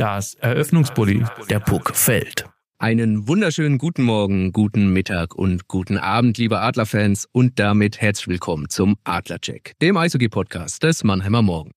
[0.00, 1.24] Das Eröffnungsbully.
[1.50, 2.46] Der Puck fällt.
[2.78, 8.70] Einen wunderschönen guten Morgen, guten Mittag und guten Abend, liebe Adlerfans und damit herzlich willkommen
[8.70, 11.72] zum Adlercheck, dem Eishockey-Podcast des Mannheimer Morgen.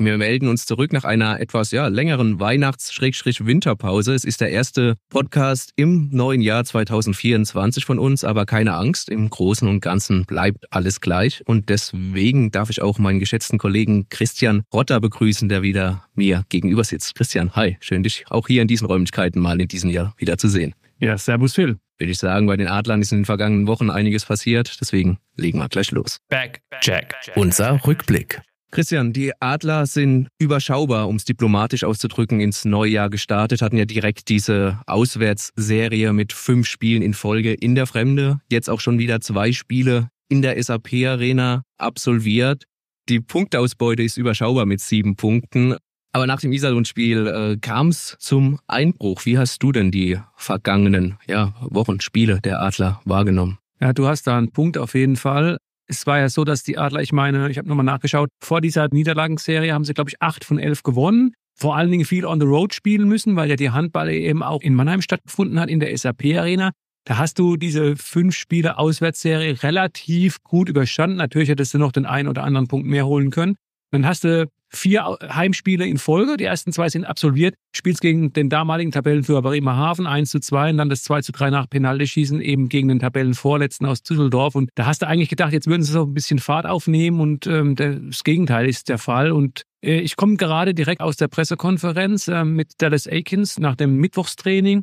[0.00, 4.14] Wir melden uns zurück nach einer etwas ja, längeren Weihnachts-Winterpause.
[4.14, 9.28] Es ist der erste Podcast im neuen Jahr 2024 von uns, aber keine Angst, im
[9.28, 11.42] Großen und Ganzen bleibt alles gleich.
[11.46, 16.84] Und deswegen darf ich auch meinen geschätzten Kollegen Christian Rotter begrüßen, der wieder mir gegenüber
[16.84, 17.16] sitzt.
[17.16, 20.48] Christian, hi, schön dich auch hier in diesen Räumlichkeiten mal in diesem Jahr wieder zu
[20.48, 20.76] sehen.
[21.00, 21.76] Ja, servus Phil.
[21.98, 25.58] Würde ich sagen, bei den Adlern ist in den vergangenen Wochen einiges passiert, deswegen legen
[25.58, 26.18] wir gleich los.
[26.28, 27.16] Back, Jack.
[27.34, 28.40] Unser Rückblick.
[28.70, 33.86] Christian, die Adler sind überschaubar, um es diplomatisch auszudrücken, ins neue Jahr gestartet, hatten ja
[33.86, 39.20] direkt diese Auswärtsserie mit fünf Spielen in Folge in der Fremde, jetzt auch schon wieder
[39.20, 42.64] zwei Spiele in der SAP-Arena absolviert.
[43.08, 45.76] Die Punktausbeute ist überschaubar mit sieben Punkten.
[46.12, 49.24] Aber nach dem Iserlohn-Spiel äh, kam es zum Einbruch.
[49.24, 53.58] Wie hast du denn die vergangenen ja, Wochen, Spiele der Adler wahrgenommen?
[53.80, 55.58] Ja, du hast da einen Punkt auf jeden Fall.
[55.88, 58.88] Es war ja so, dass die Adler, ich meine, ich habe nochmal nachgeschaut, vor dieser
[58.88, 61.32] Niederlagenserie haben sie, glaube ich, acht von elf gewonnen.
[61.54, 64.60] Vor allen Dingen viel on the road spielen müssen, weil ja die Handball eben auch
[64.60, 66.72] in Mannheim stattgefunden hat, in der SAP-Arena.
[67.04, 71.16] Da hast du diese fünf Spiele Auswärtsserie relativ gut überstanden.
[71.16, 73.56] Natürlich hättest du noch den einen oder anderen Punkt mehr holen können.
[73.90, 76.36] Dann hast du vier Heimspiele in Folge.
[76.36, 77.54] Die ersten zwei sind absolviert.
[77.74, 81.50] Spielst gegen den damaligen Tabellenführer Bremerhaven 1 zu 2 und dann das 2 zu 3
[81.50, 84.54] nach Penaltyschießen eben gegen den Tabellenvorletzten aus Düsseldorf.
[84.54, 87.46] Und da hast du eigentlich gedacht, jetzt würden sie so ein bisschen Fahrt aufnehmen und
[87.46, 89.32] ähm, das Gegenteil ist der Fall.
[89.32, 93.96] Und äh, ich komme gerade direkt aus der Pressekonferenz äh, mit Dallas Aikens nach dem
[93.96, 94.82] Mittwochstraining.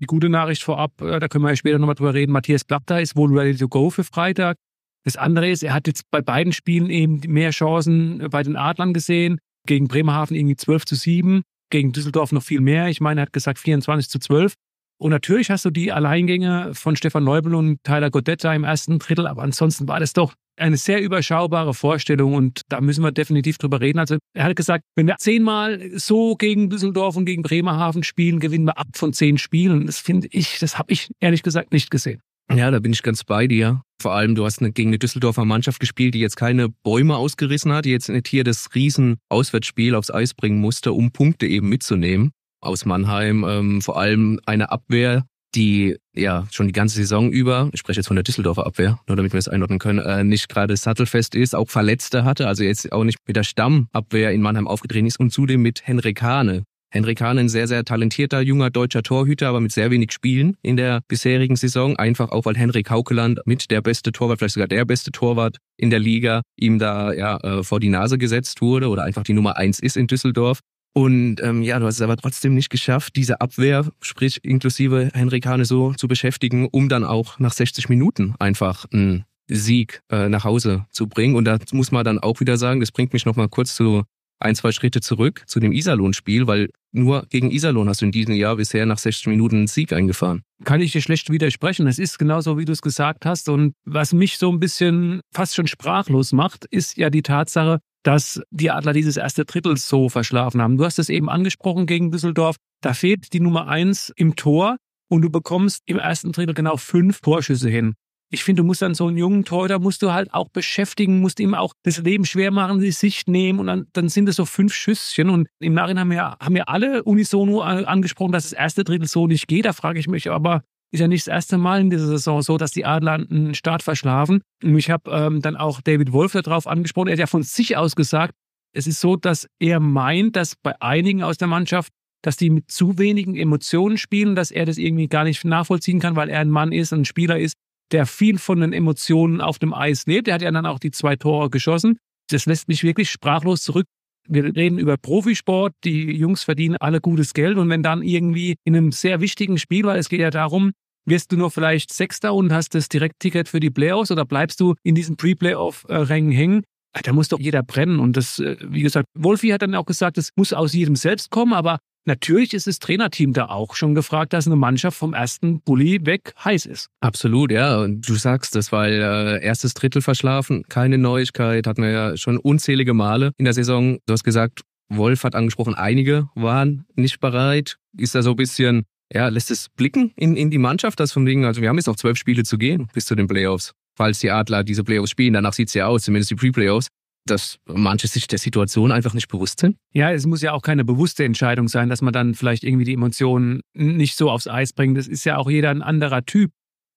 [0.00, 3.00] Die gute Nachricht vorab, äh, da können wir ja später nochmal drüber reden, Matthias Blatter
[3.00, 4.56] ist wohl ready to go für Freitag.
[5.04, 8.94] Das andere ist, er hat jetzt bei beiden Spielen eben mehr Chancen bei den Adlern
[8.94, 9.38] gesehen.
[9.66, 12.88] Gegen Bremerhaven irgendwie 12 zu 7, gegen Düsseldorf noch viel mehr.
[12.88, 14.54] Ich meine, er hat gesagt 24 zu 12.
[14.98, 19.26] Und natürlich hast du die Alleingänge von Stefan Neubel und Tyler Godetta im ersten Drittel,
[19.26, 23.80] aber ansonsten war das doch eine sehr überschaubare Vorstellung und da müssen wir definitiv drüber
[23.80, 23.98] reden.
[23.98, 28.66] Also er hat gesagt, wenn wir zehnmal so gegen Düsseldorf und gegen Bremerhaven spielen, gewinnen
[28.66, 29.86] wir ab von zehn Spielen.
[29.86, 32.20] Das finde ich, das habe ich ehrlich gesagt nicht gesehen.
[32.52, 33.82] Ja, da bin ich ganz bei dir.
[34.00, 37.72] Vor allem, du hast eine, gegen eine Düsseldorfer Mannschaft gespielt, die jetzt keine Bäume ausgerissen
[37.72, 41.68] hat, die jetzt nicht hier das riesen Auswärtsspiel aufs Eis bringen musste, um Punkte eben
[41.68, 42.32] mitzunehmen.
[42.60, 47.80] Aus Mannheim ähm, vor allem eine Abwehr, die ja schon die ganze Saison über, ich
[47.80, 50.76] spreche jetzt von der Düsseldorfer Abwehr, nur damit wir das einordnen können, äh, nicht gerade
[50.76, 55.06] sattelfest ist, auch Verletzte hatte, also jetzt auch nicht mit der Stammabwehr in Mannheim aufgetreten
[55.06, 59.48] ist und zudem mit Henrik Hane, Henrik Hahn, ein sehr, sehr talentierter junger deutscher Torhüter,
[59.48, 61.96] aber mit sehr wenig Spielen in der bisherigen Saison.
[61.96, 65.90] Einfach auch, weil Henrik Haukeland mit der beste Torwart, vielleicht sogar der beste Torwart in
[65.90, 69.56] der Liga, ihm da ja äh, vor die Nase gesetzt wurde oder einfach die Nummer
[69.56, 70.60] eins ist in Düsseldorf.
[70.92, 75.46] Und ähm, ja, du hast es aber trotzdem nicht geschafft, diese Abwehr, sprich inklusive Henrik
[75.46, 80.44] Hane so zu beschäftigen, um dann auch nach 60 Minuten einfach einen Sieg äh, nach
[80.44, 81.34] Hause zu bringen.
[81.34, 84.04] Und da muss man dann auch wieder sagen, das bringt mich nochmal kurz zu
[84.38, 88.34] ein, zwei Schritte zurück zu dem Iserlohn-Spiel, weil nur gegen Iserlohn hast du in diesem
[88.34, 90.42] Jahr bisher nach 60 Minuten einen Sieg eingefahren.
[90.64, 91.86] Kann ich dir schlecht widersprechen.
[91.86, 93.48] Es ist genauso, wie du es gesagt hast.
[93.48, 98.40] Und was mich so ein bisschen fast schon sprachlos macht, ist ja die Tatsache, dass
[98.50, 100.76] die Adler dieses erste Drittel so verschlafen haben.
[100.76, 102.56] Du hast es eben angesprochen gegen Düsseldorf.
[102.80, 104.76] Da fehlt die Nummer eins im Tor
[105.08, 107.94] und du bekommst im ersten Drittel genau fünf Torschüsse hin
[108.30, 111.40] ich finde, du musst dann so einen jungen Torhüter musst du halt auch beschäftigen, musst
[111.40, 114.44] ihm auch das Leben schwer machen, die Sicht nehmen und dann, dann sind es so
[114.44, 118.84] fünf Schüsschen und im Nachhinein haben wir, haben wir alle unisono angesprochen, dass das erste
[118.84, 119.66] Drittel so nicht geht.
[119.66, 122.56] Da frage ich mich aber, ist ja nicht das erste Mal in dieser Saison so,
[122.56, 124.42] dass die Adler einen Start verschlafen.
[124.62, 127.08] Und ich habe ähm, dann auch David Wolf darauf angesprochen.
[127.08, 128.34] Er hat ja von sich aus gesagt,
[128.72, 131.92] es ist so, dass er meint, dass bei einigen aus der Mannschaft,
[132.22, 136.16] dass die mit zu wenigen Emotionen spielen, dass er das irgendwie gar nicht nachvollziehen kann,
[136.16, 137.54] weil er ein Mann ist, ein Spieler ist,
[137.92, 140.28] der viel von den Emotionen auf dem Eis lebt.
[140.28, 141.98] Er hat ja dann auch die zwei Tore geschossen.
[142.30, 143.86] Das lässt mich wirklich sprachlos zurück.
[144.26, 148.74] Wir reden über Profisport, die Jungs verdienen alle gutes Geld und wenn dann irgendwie in
[148.74, 150.72] einem sehr wichtigen Spiel, weil es geht ja darum,
[151.04, 154.74] wirst du nur vielleicht Sechster und hast das Direktticket für die Playoffs oder bleibst du
[154.82, 156.62] in diesen Pre-Playoff-Rängen hängen?
[157.02, 157.98] Da muss doch jeder brennen.
[157.98, 161.30] Und das, äh, wie gesagt, Wolfi hat dann auch gesagt, es muss aus jedem selbst
[161.30, 165.60] kommen, aber Natürlich ist das Trainerteam da auch schon gefragt, dass eine Mannschaft vom ersten
[165.60, 166.90] Bulli weg heiß ist.
[167.00, 167.78] Absolut, ja.
[167.80, 172.36] Und du sagst das, weil äh, erstes Drittel verschlafen, keine Neuigkeit, hatten wir ja schon
[172.36, 173.98] unzählige Male in der Saison.
[174.06, 177.78] Du hast gesagt, Wolf hat angesprochen, einige waren nicht bereit.
[177.96, 181.24] Ist da so ein bisschen, ja, lässt es blicken in, in die Mannschaft, das vom
[181.24, 183.72] Ding, also wir haben jetzt noch zwölf Spiele zu gehen bis zu den Playoffs.
[183.96, 186.88] Falls die Adler diese Playoffs spielen, danach sieht es ja aus, zumindest die Pre-Playoffs.
[187.26, 189.76] Dass manche sich der Situation einfach nicht bewusst sind?
[189.92, 192.94] Ja, es muss ja auch keine bewusste Entscheidung sein, dass man dann vielleicht irgendwie die
[192.94, 194.96] Emotionen nicht so aufs Eis bringt.
[194.96, 196.50] Das ist ja auch jeder ein anderer Typ.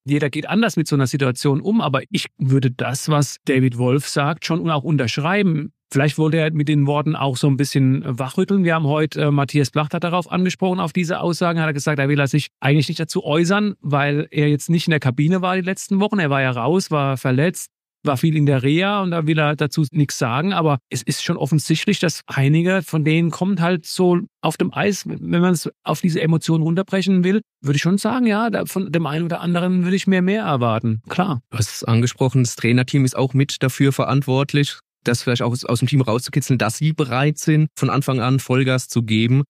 [0.06, 4.08] Jeder geht anders mit so einer Situation um, aber ich würde das, was David Wolf
[4.08, 5.74] sagt, schon auch unterschreiben.
[5.92, 8.64] Vielleicht wollte er mit den Worten auch so ein bisschen wachrütteln.
[8.64, 11.60] Wir haben heute, äh, Matthias Blachter darauf angesprochen, auf diese Aussagen.
[11.60, 14.88] Hat er gesagt, er will er sich eigentlich nicht dazu äußern, weil er jetzt nicht
[14.88, 16.20] in der Kabine war die letzten Wochen.
[16.20, 17.72] Er war ja raus, war verletzt
[18.08, 20.54] war viel in der Reha und da will er dazu nichts sagen.
[20.54, 25.04] Aber es ist schon offensichtlich, dass einige von denen kommt halt so auf dem Eis,
[25.08, 29.06] wenn man es auf diese Emotionen runterbrechen will, würde ich schon sagen, ja, von dem
[29.06, 31.02] einen oder anderen würde ich mir mehr erwarten.
[31.10, 31.42] Klar.
[31.52, 35.80] Du hast es angesprochen, das Trainerteam ist auch mit dafür verantwortlich, das vielleicht auch aus
[35.80, 39.44] dem Team rauszukitzeln, dass sie bereit sind, von Anfang an Vollgas zu geben.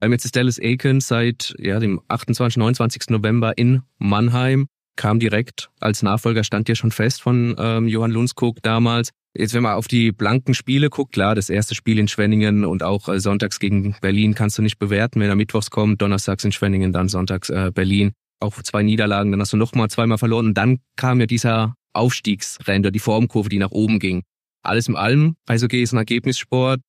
[0.00, 2.56] Jetzt ist Dallas Aiken seit ja, dem 28.
[2.56, 3.10] 29.
[3.10, 8.60] November in Mannheim kam direkt als Nachfolger, stand ja schon fest von ähm, Johann Lundskog
[8.62, 9.10] damals.
[9.34, 12.82] Jetzt, wenn man auf die blanken Spiele guckt, klar, das erste Spiel in Schwenningen und
[12.82, 16.52] auch äh, sonntags gegen Berlin kannst du nicht bewerten, wenn er mittwochs kommt, donnerstags in
[16.52, 18.12] Schwenningen, dann sonntags äh, Berlin.
[18.40, 22.90] Auch zwei Niederlagen, dann hast du nochmal zweimal verloren und dann kam ja dieser Aufstiegsrender,
[22.90, 24.22] die Formkurve, die nach oben ging.
[24.62, 26.80] Alles im allem, also ist ein Ergebnissport,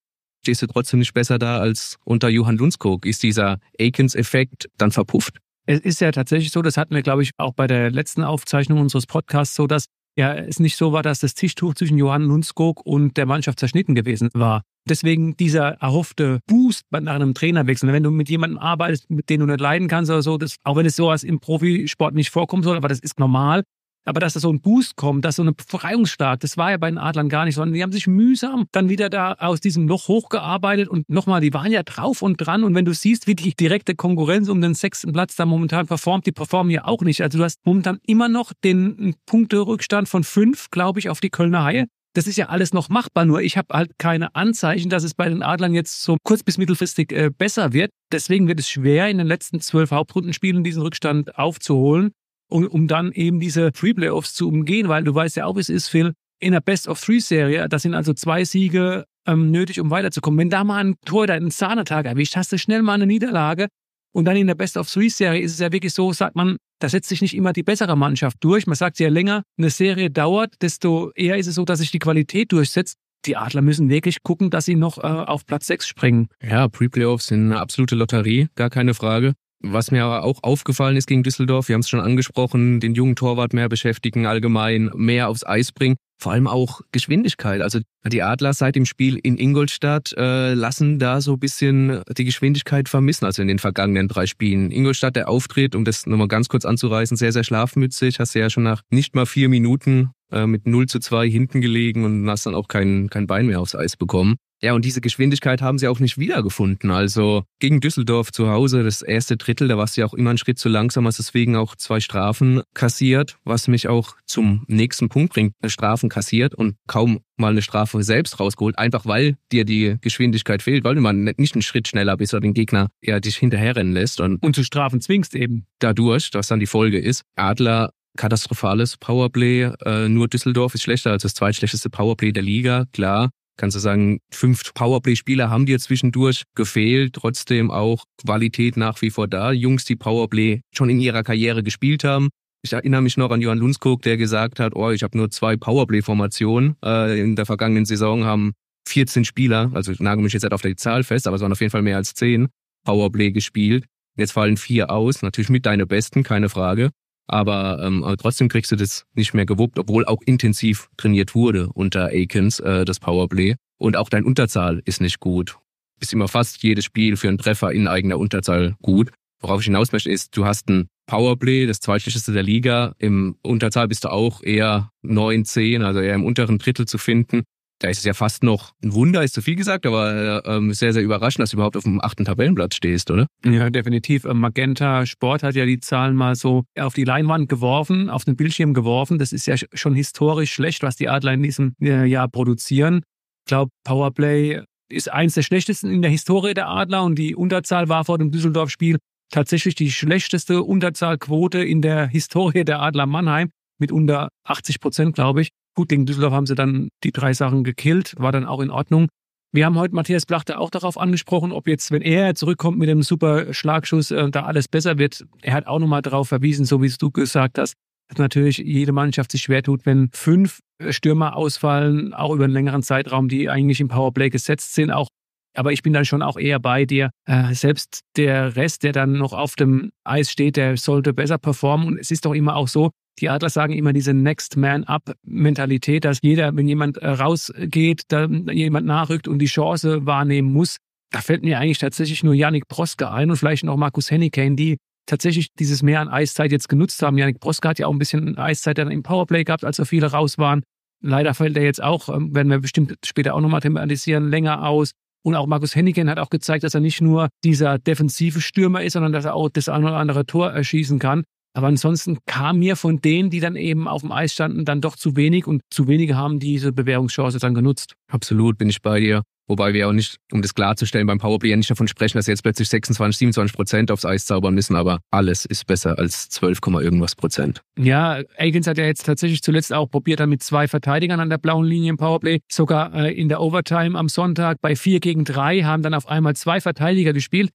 [0.43, 3.05] stehst du trotzdem nicht besser da als unter Johann Lundskog.
[3.05, 5.37] Ist dieser Akins-Effekt dann verpufft?
[5.69, 8.79] Es ist ja tatsächlich so, das hatten wir, glaube ich, auch bei der letzten Aufzeichnung
[8.79, 9.85] unseres Podcasts so, dass
[10.17, 13.93] ja es nicht so war, dass das Tischtuch zwischen Johann Lundskog und der Mannschaft zerschnitten
[13.93, 14.63] gewesen war.
[14.89, 17.93] Deswegen dieser erhoffte Boost nach einem Trainerwechsel.
[17.93, 20.75] Wenn du mit jemandem arbeitest, mit dem du nicht leiden kannst oder so, das, auch
[20.75, 23.61] wenn es sowas im Profisport nicht vorkommen soll, aber das ist normal,
[24.09, 26.89] aber dass da so ein Boost kommt, dass so eine Befreiungsschlag, das war ja bei
[26.89, 30.07] den Adlern gar nicht, sondern die haben sich mühsam dann wieder da aus diesem Loch
[30.07, 32.63] hochgearbeitet und nochmal, die waren ja drauf und dran.
[32.63, 36.25] Und wenn du siehst, wie die direkte Konkurrenz um den sechsten Platz da momentan performt,
[36.25, 37.21] die performen ja auch nicht.
[37.21, 41.63] Also du hast momentan immer noch den Punkterückstand von fünf, glaube ich, auf die Kölner
[41.63, 41.85] Haie.
[42.15, 45.29] Das ist ja alles noch machbar, nur ich habe halt keine Anzeichen, dass es bei
[45.29, 47.91] den Adlern jetzt so kurz- bis mittelfristig äh, besser wird.
[48.11, 52.11] Deswegen wird es schwer, in den letzten zwölf Hauptrundenspielen diesen Rückstand aufzuholen
[52.49, 55.69] um, um dann eben diese Free-Playoffs zu umgehen, weil du weißt ja auch, wie es
[55.69, 60.39] ist, Phil, in der Best-of-Three-Serie, das sind also zwei Siege ähm, nötig, um weiterzukommen.
[60.39, 63.67] Wenn da mal ein Tor da einen Sahnetag erwischt, hast du schnell mal eine Niederlage.
[64.11, 67.21] Und dann in der Best-of-Three-Serie ist es ja wirklich so, sagt man, da setzt sich
[67.21, 68.65] nicht immer die bessere Mannschaft durch.
[68.65, 71.99] Man sagt, je länger eine Serie dauert, desto eher ist es so, dass sich die
[71.99, 72.95] Qualität durchsetzt.
[73.25, 76.29] Die Adler müssen wirklich gucken, dass sie noch äh, auf Platz 6 springen.
[76.41, 79.33] Ja, Pre-Playoffs sind eine absolute Lotterie, gar keine Frage.
[79.61, 83.15] Was mir aber auch aufgefallen ist gegen Düsseldorf, wir haben es schon angesprochen, den jungen
[83.15, 85.97] Torwart mehr beschäftigen, allgemein mehr aufs Eis bringen.
[86.21, 87.61] Vor allem auch Geschwindigkeit.
[87.61, 92.25] Also die Adler seit dem Spiel in Ingolstadt äh, lassen da so ein bisschen die
[92.25, 94.71] Geschwindigkeit vermissen, also in den vergangenen drei Spielen.
[94.71, 98.19] Ingolstadt, der Auftritt, um das nochmal ganz kurz anzureißen, sehr, sehr schlafmützig.
[98.19, 101.61] Hast du ja schon nach nicht mal vier Minuten äh, mit 0 zu 2 hinten
[101.61, 104.35] gelegen und hast dann auch kein, kein Bein mehr aufs Eis bekommen.
[104.61, 106.91] Ja, und diese Geschwindigkeit haben sie auch nicht wiedergefunden.
[106.91, 110.37] Also gegen Düsseldorf zu Hause, das erste Drittel, da warst du ja auch immer einen
[110.37, 115.33] Schritt zu langsam, hast deswegen auch zwei Strafen kassiert, was mich auch zum nächsten Punkt
[115.33, 115.53] bringt.
[115.65, 120.83] Strafen kassiert und kaum mal eine Strafe selbst rausgeholt, einfach weil dir die Geschwindigkeit fehlt,
[120.83, 124.19] weil du mal nicht einen Schritt schneller bist oder den Gegner ja dich hinterherrennen lässt.
[124.19, 125.65] Und, und zu Strafen zwingst eben.
[125.79, 129.71] Dadurch, was dann die Folge ist, Adler katastrophales Powerplay.
[129.85, 134.19] Äh, nur Düsseldorf ist schlechter als das zweitschlechteste Powerplay der Liga, klar kannst du sagen,
[134.31, 139.51] fünf Powerplay-Spieler haben dir zwischendurch gefehlt, trotzdem auch Qualität nach wie vor da.
[139.51, 142.29] Jungs, die Powerplay schon in ihrer Karriere gespielt haben.
[142.63, 145.55] Ich erinnere mich noch an Johann Lundskog, der gesagt hat, oh, ich habe nur zwei
[145.55, 146.75] Powerplay-Formationen.
[146.83, 148.53] Äh, in der vergangenen Saison haben
[148.87, 151.51] 14 Spieler, also ich nagel mich jetzt nicht auf die Zahl fest, aber es waren
[151.51, 152.47] auf jeden Fall mehr als 10
[152.85, 153.85] Powerplay gespielt.
[154.17, 156.89] Jetzt fallen vier aus, natürlich mit deine Besten, keine Frage
[157.29, 162.07] aber, ähm, trotzdem kriegst du das nicht mehr gewuppt, obwohl auch intensiv trainiert wurde unter
[162.07, 163.55] Akins, äh, das Powerplay.
[163.77, 165.57] Und auch dein Unterzahl ist nicht gut.
[166.01, 169.11] Ist immer fast jedes Spiel für einen Treffer in eigener Unterzahl gut.
[169.41, 172.93] Worauf ich hinaus möchte, ist, du hast ein Powerplay, das zweitschlechteste der Liga.
[172.97, 177.43] Im Unterzahl bist du auch eher 9, 10, also eher im unteren Drittel zu finden
[177.79, 180.93] da ist es ja fast noch ein Wunder, ist zu viel gesagt, aber äh, sehr,
[180.93, 183.27] sehr überraschend, dass du überhaupt auf dem achten Tabellenplatz stehst, oder?
[183.45, 184.25] Ja, definitiv.
[184.25, 188.35] Ähm, Magenta Sport hat ja die Zahlen mal so auf die Leinwand geworfen, auf den
[188.35, 189.17] Bildschirm geworfen.
[189.17, 193.01] Das ist ja schon historisch schlecht, was die Adler in diesem äh, Jahr produzieren.
[193.45, 197.89] Ich glaube, Powerplay ist eins der schlechtesten in der Historie der Adler und die Unterzahl
[197.89, 198.97] war vor dem Düsseldorf-Spiel
[199.31, 205.41] tatsächlich die schlechteste Unterzahlquote in der Historie der Adler Mannheim mit unter 80 Prozent, glaube
[205.41, 205.49] ich.
[205.79, 209.07] Gut, gegen Düsseldorf haben sie dann die drei Sachen gekillt, war dann auch in Ordnung.
[209.53, 213.01] Wir haben heute Matthias Blachter auch darauf angesprochen, ob jetzt, wenn er zurückkommt mit dem
[213.01, 215.25] super Schlagschuss, äh, da alles besser wird.
[215.41, 217.75] Er hat auch nochmal darauf verwiesen, so wie du gesagt hast,
[218.09, 220.59] dass natürlich jede Mannschaft sich schwer tut, wenn fünf
[220.89, 224.91] Stürmer ausfallen, auch über einen längeren Zeitraum, die eigentlich im Powerplay gesetzt sind.
[224.91, 225.07] Auch,
[225.55, 227.11] aber ich bin dann schon auch eher bei dir.
[227.25, 231.87] Äh, selbst der Rest, der dann noch auf dem Eis steht, der sollte besser performen.
[231.87, 235.13] Und es ist doch immer auch so, die Adler sagen immer diese Next Man Up
[235.23, 240.77] Mentalität, dass jeder, wenn jemand äh, rausgeht, dann jemand nachrückt und die Chance wahrnehmen muss.
[241.11, 244.77] Da fällt mir eigentlich tatsächlich nur Yannick Proske ein und vielleicht noch Markus Hennikane, die
[245.09, 247.17] tatsächlich dieses Mehr an Eiszeit jetzt genutzt haben.
[247.17, 250.07] Janik Proska hat ja auch ein bisschen Eiszeit dann im Powerplay gehabt, als so viele
[250.07, 250.61] raus waren.
[251.01, 254.91] Leider fällt er jetzt auch, ähm, werden wir bestimmt später auch nochmal thematisieren, länger aus.
[255.25, 258.93] Und auch Markus Hennigan hat auch gezeigt, dass er nicht nur dieser defensive Stürmer ist,
[258.93, 261.23] sondern dass er auch das ein oder andere Tor erschießen kann.
[261.53, 264.95] Aber ansonsten kam mir von denen, die dann eben auf dem Eis standen, dann doch
[264.95, 267.95] zu wenig und zu wenige haben diese Bewährungschance dann genutzt.
[268.07, 269.23] Absolut, bin ich bei dir.
[269.49, 272.43] Wobei wir auch nicht, um das klarzustellen, beim Powerplay nicht davon sprechen, dass sie jetzt
[272.43, 277.15] plötzlich 26, 27 Prozent aufs Eis zaubern müssen, aber alles ist besser als 12, irgendwas
[277.15, 277.63] Prozent.
[277.75, 281.39] Ja, Aikens hat ja jetzt tatsächlich zuletzt auch probiert, dann mit zwei Verteidigern an der
[281.39, 282.41] blauen Linie im Powerplay.
[282.47, 286.35] Sogar äh, in der Overtime am Sonntag bei 4 gegen 3 haben dann auf einmal
[286.35, 287.49] zwei Verteidiger gespielt.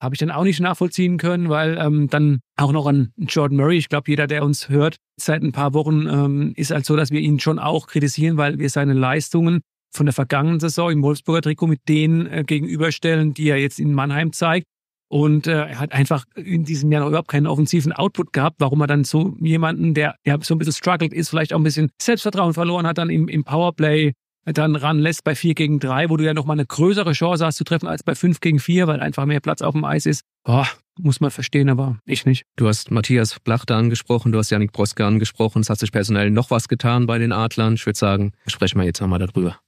[0.00, 3.76] Habe ich dann auch nicht nachvollziehen können, weil ähm, dann auch noch an Jordan Murray,
[3.76, 7.10] ich glaube, jeder, der uns hört, seit ein paar Wochen ähm, ist halt so, dass
[7.10, 9.60] wir ihn schon auch kritisieren, weil wir seine Leistungen
[9.92, 13.92] von der vergangenen Saison im Wolfsburger Trikot mit denen äh, gegenüberstellen, die er jetzt in
[13.92, 14.66] Mannheim zeigt.
[15.12, 18.80] Und äh, er hat einfach in diesem Jahr noch überhaupt keinen offensiven Output gehabt, warum
[18.80, 21.90] er dann so jemanden, der ja so ein bisschen struggled ist, vielleicht auch ein bisschen
[22.00, 24.12] Selbstvertrauen verloren hat, dann im, im Powerplay
[24.44, 27.64] dann ranlässt bei 4 gegen 3, wo du ja nochmal eine größere Chance hast zu
[27.64, 30.22] treffen als bei 5 gegen 4, weil einfach mehr Platz auf dem Eis ist.
[30.44, 30.66] Boah,
[30.98, 32.44] muss man verstehen, aber ich nicht.
[32.56, 35.60] Du hast Matthias Blachter angesprochen, du hast Janik Broske angesprochen.
[35.62, 37.74] Es hat sich personell noch was getan bei den Adlern.
[37.74, 39.58] Ich würde sagen, sprechen wir jetzt nochmal darüber.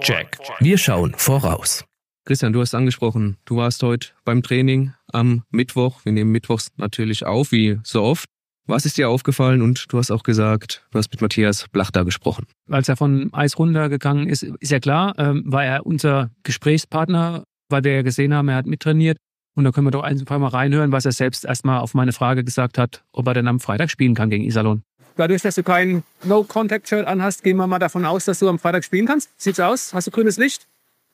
[0.00, 0.38] Check.
[0.60, 1.84] Wir schauen voraus.
[2.24, 6.04] Christian, du hast angesprochen, du warst heute beim Training am Mittwoch.
[6.04, 8.28] Wir nehmen Mittwochs natürlich auf, wie so oft.
[8.70, 9.62] Was ist dir aufgefallen?
[9.62, 12.46] Und du hast auch gesagt, du hast mit Matthias Blachter gesprochen.
[12.70, 17.82] Als er von Eis runtergegangen ist, ist ja klar, ähm, war er unser Gesprächspartner, weil
[17.82, 19.18] wir ja gesehen haben, er hat mittrainiert.
[19.56, 22.44] Und da können wir doch einfach mal reinhören, was er selbst erstmal auf meine Frage
[22.44, 24.82] gesagt hat, ob er denn am Freitag spielen kann gegen Iserlohn.
[25.16, 28.84] Dadurch, dass du kein No-Contact-Shirt anhast, gehen wir mal davon aus, dass du am Freitag
[28.84, 29.30] spielen kannst.
[29.36, 29.92] Sieht's aus?
[29.92, 30.68] Hast du grünes Licht?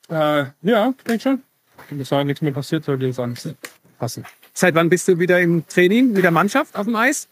[0.09, 1.41] Äh, ja, denke schon.
[1.89, 3.49] Bis dahin nichts mehr passiert, sollte es alles
[3.97, 4.25] passen.
[4.53, 7.27] Seit wann bist du wieder im Training mit der Mannschaft auf dem Eis?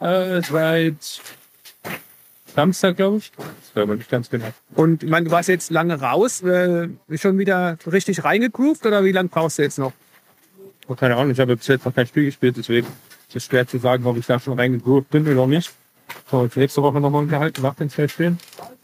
[0.00, 1.20] Äh, seit
[2.54, 3.32] Samstag, glaube ich.
[3.36, 4.46] Das war aber nicht ganz genau.
[4.74, 6.42] Und ich meine, du warst jetzt lange raus.
[6.42, 9.92] Äh, schon wieder richtig reingegroovt oder wie lange brauchst du jetzt noch?
[10.88, 12.86] Oh, keine Ahnung, ich habe bis jetzt noch kein Spiel gespielt, deswegen
[13.28, 15.70] ist es schwer zu sagen, ob ich da schon reingegroovt bin oder nicht.
[16.30, 18.38] So, jetzt nächste Woche nochmal unterhalten nach den zwei Spielen.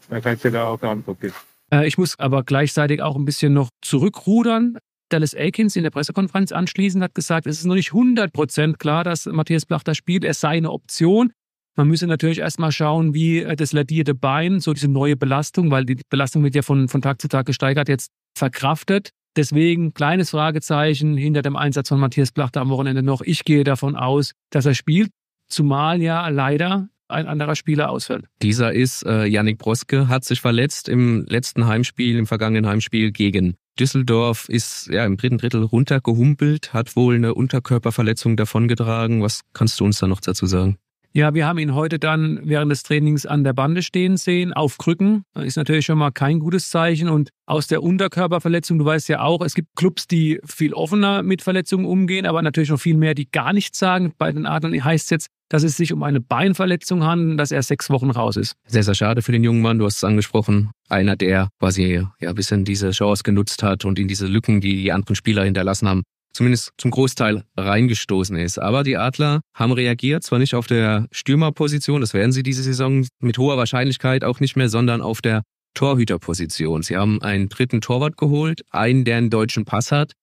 [0.09, 1.33] Dann kann ich dir da auch eine Antwort geben.
[1.73, 4.77] Äh, ich muss aber gleichzeitig auch ein bisschen noch zurückrudern.
[5.09, 9.25] Dallas Aikens in der Pressekonferenz anschließend hat gesagt, es ist noch nicht 100% klar, dass
[9.25, 10.23] Matthias Blachter spielt.
[10.23, 11.31] Es sei eine Option.
[11.75, 15.85] Man müsse natürlich erstmal schauen, wie äh, das ladierte Bein, so diese neue Belastung, weil
[15.85, 19.09] die Belastung wird ja von, von Tag zu Tag gesteigert, jetzt verkraftet.
[19.35, 23.21] Deswegen kleines Fragezeichen hinter dem Einsatz von Matthias Blachter am Wochenende noch.
[23.21, 25.09] Ich gehe davon aus, dass er spielt,
[25.49, 28.25] zumal ja leider ein anderer Spieler ausfällt.
[28.41, 33.55] Dieser ist äh, Yannick Broske, hat sich verletzt im letzten Heimspiel, im vergangenen Heimspiel gegen
[33.79, 39.21] Düsseldorf, ist ja im dritten Drittel runtergehumpelt, hat wohl eine Unterkörperverletzung davongetragen.
[39.21, 40.77] Was kannst du uns da noch dazu sagen?
[41.15, 44.77] Ja, wir haben ihn heute dann während des Trainings an der Bande stehen sehen, auf
[44.77, 45.23] Krücken.
[45.33, 47.07] Ist natürlich schon mal kein gutes Zeichen.
[47.07, 51.41] Und aus der Unterkörperverletzung, du weißt ja auch, es gibt Clubs, die viel offener mit
[51.41, 54.11] Verletzungen umgehen, aber natürlich noch viel mehr, die gar nichts sagen.
[54.17, 57.61] Bei den Adlern heißt es jetzt, dass es sich um eine Beinverletzung handelt, dass er
[57.63, 58.55] sechs Wochen raus ist.
[58.67, 59.79] Sehr, sehr schade für den jungen Mann.
[59.79, 60.71] Du hast es angesprochen.
[60.89, 64.75] Einer, der quasi ja ein bisschen diese Chance genutzt hat und in diese Lücken, die
[64.75, 68.59] die anderen Spieler hinterlassen haben, zumindest zum Großteil reingestoßen ist.
[68.59, 73.05] Aber die Adler haben reagiert, zwar nicht auf der Stürmerposition, das werden sie diese Saison
[73.19, 75.43] mit hoher Wahrscheinlichkeit auch nicht mehr, sondern auf der
[75.75, 76.83] Torhüterposition.
[76.83, 80.13] Sie haben einen dritten Torwart geholt, einen, der einen deutschen Pass hat.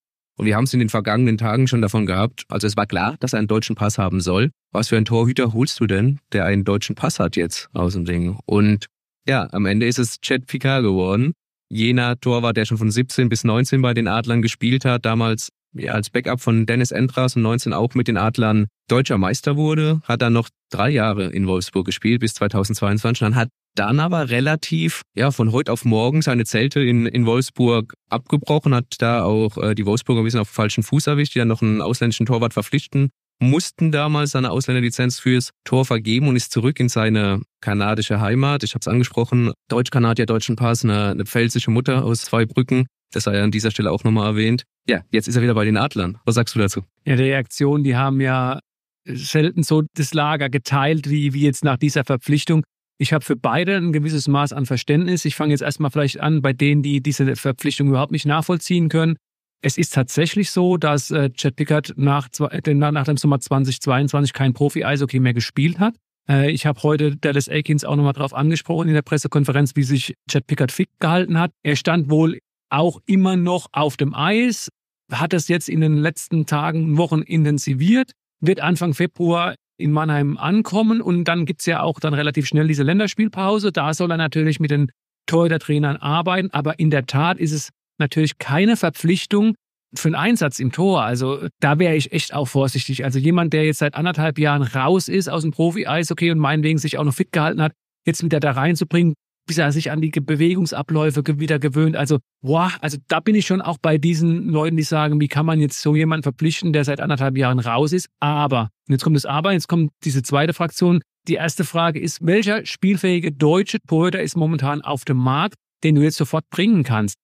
[0.43, 2.47] Und wir haben es in den vergangenen Tagen schon davon gehabt.
[2.49, 4.51] Also es war klar, dass er einen deutschen Pass haben soll.
[4.73, 8.05] Was für einen Torhüter holst du denn, der einen deutschen Pass hat jetzt aus dem
[8.05, 8.41] Ding?
[8.45, 8.87] Und
[9.25, 11.33] ja, am Ende ist es Chad Picard geworden.
[11.71, 15.93] Jener Torwart, der schon von 17 bis 19 bei den Adlern gespielt hat, damals ja,
[15.93, 20.23] als Backup von Dennis Endras und 19 auch mit den Adlern deutscher Meister wurde, hat
[20.23, 23.21] dann noch drei Jahre in Wolfsburg gespielt bis 2022.
[23.21, 27.95] Dann hat dann aber relativ, ja, von heute auf morgen seine Zelte in, in Wolfsburg
[28.11, 31.49] abgebrochen, hat da auch äh, die Wolfsburger ein bisschen auf falschen Fuß erwischt, die dann
[31.49, 33.11] noch einen ausländischen Torwart verpflichten
[33.43, 38.63] mussten damals seine Ausländerlizenz fürs Tor vergeben und ist zurück in seine kanadische Heimat.
[38.63, 42.87] Ich habe es angesprochen, Deutsch-Kanadier, deutschen Pass, eine, eine pfälzische Mutter aus zwei Brücken.
[43.13, 44.65] Das sei an dieser Stelle auch nochmal erwähnt.
[44.89, 46.19] Ja, jetzt ist er wieder bei den Adlern.
[46.25, 46.83] Was sagst du dazu?
[47.05, 48.61] Ja, die Reaktion, die haben ja
[49.05, 52.63] selten so das Lager geteilt wie, wie jetzt nach dieser Verpflichtung.
[53.03, 55.25] Ich habe für beide ein gewisses Maß an Verständnis.
[55.25, 59.17] Ich fange jetzt erstmal vielleicht an bei denen, die diese Verpflichtung überhaupt nicht nachvollziehen können.
[59.61, 64.53] Es ist tatsächlich so, dass äh, Chad Pickard nach, äh, nach dem Sommer 2022 kein
[64.55, 65.97] Profi-Eishockey mehr gespielt hat.
[66.29, 70.15] Äh, ich habe heute Dallas Aikens auch nochmal drauf angesprochen in der Pressekonferenz, wie sich
[70.31, 71.51] Chad Pickard fit gehalten hat.
[71.65, 72.39] Er stand wohl
[72.71, 74.69] auch immer noch auf dem Eis,
[75.11, 81.01] hat es jetzt in den letzten Tagen, Wochen intensiviert, wird Anfang Februar in Mannheim ankommen
[81.01, 83.73] und dann gibt's ja auch dann relativ schnell diese Länderspielpause.
[83.73, 84.91] Da soll er natürlich mit den
[85.27, 89.55] Torhüter-Trainern arbeiten, aber in der Tat ist es natürlich keine Verpflichtung
[89.95, 91.03] für einen Einsatz im Tor.
[91.03, 93.05] Also da wäre ich echt auch vorsichtig.
[93.05, 96.99] Also jemand, der jetzt seit anderthalb Jahren raus ist aus dem Profi-Eishockey und meinetwegen sich
[96.99, 97.73] auch noch fit gehalten hat,
[98.07, 99.15] jetzt wieder da reinzubringen,
[99.47, 101.97] bis er sich an die Bewegungsabläufe wieder gewöhnt.
[101.97, 105.47] Also, wow, also da bin ich schon auch bei diesen Leuten, die sagen, wie kann
[105.47, 108.09] man jetzt so jemanden verpflichten, der seit anderthalb Jahren raus ist.
[108.21, 111.01] Aber, und jetzt kommt das Aber, jetzt kommt diese zweite Fraktion.
[111.29, 116.03] Die erste Frage ist, welcher spielfähige deutsche Torhüter ist momentan auf dem Markt, den du
[116.03, 117.17] jetzt sofort bringen kannst?